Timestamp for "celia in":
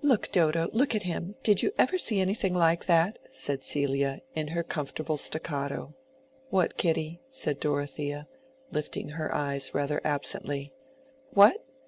3.64-4.46